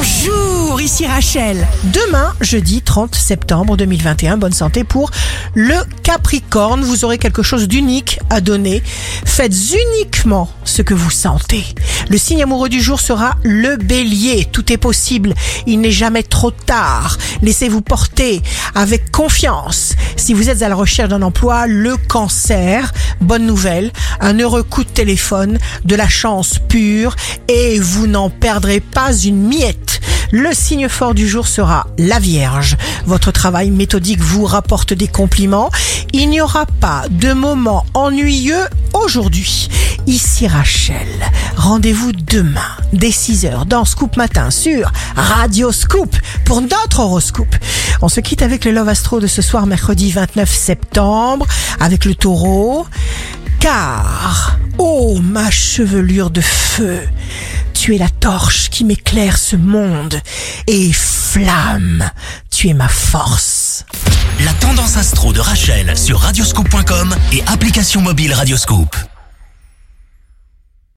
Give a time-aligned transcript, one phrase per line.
[0.00, 1.68] Bonjour, ici Rachel.
[1.92, 5.10] Demain, jeudi 30 septembre 2021, bonne santé pour
[5.54, 6.80] le Capricorne.
[6.80, 8.82] Vous aurez quelque chose d'unique à donner.
[9.26, 11.66] Faites uniquement ce que vous sentez.
[12.08, 14.46] Le signe amoureux du jour sera le bélier.
[14.50, 15.34] Tout est possible.
[15.66, 17.18] Il n'est jamais trop tard.
[17.42, 18.40] Laissez-vous porter
[18.74, 19.96] avec confiance.
[20.16, 24.84] Si vous êtes à la recherche d'un emploi, le cancer, bonne nouvelle, un heureux coup
[24.84, 27.16] de téléphone, de la chance pure
[27.48, 29.89] et vous n'en perdrez pas une miette.
[30.32, 32.76] Le signe fort du jour sera la Vierge.
[33.04, 35.70] Votre travail méthodique vous rapporte des compliments.
[36.12, 39.68] Il n'y aura pas de moment ennuyeux aujourd'hui.
[40.06, 41.08] Ici Rachel.
[41.56, 42.60] Rendez-vous demain
[42.92, 47.56] dès 6h dans Scoop Matin sur Radio Scoop pour notre horoscope.
[48.00, 51.46] On se quitte avec le Love Astro de ce soir mercredi 29 septembre
[51.80, 52.86] avec le taureau.
[53.58, 57.00] Car, oh ma chevelure de feu,
[57.80, 60.20] tu es la torche qui m'éclaire ce monde.
[60.66, 62.10] Et flamme,
[62.50, 63.86] tu es ma force.
[64.44, 68.94] La tendance astro de Rachel sur radioscoop.com et application mobile Radioscoop.